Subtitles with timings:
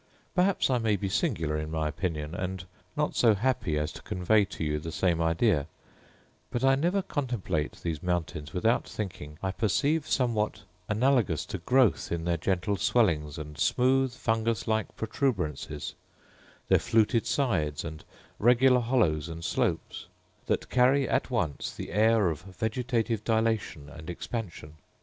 [0.33, 2.65] Perhaps I may be singular in my opinion, and
[2.97, 5.67] not so happy as to convey to you the same idea,
[6.49, 12.25] but I never contemplate these mountains without thinking I perceive somewhat analogous to growth in
[12.25, 15.93] their gentle swellings and smooch fungus like protuberances,
[16.67, 18.03] their fluted sides, and
[18.39, 20.07] regular hollows and slopes,
[20.47, 24.77] that carry at once the air of vegetative dilation and expansion….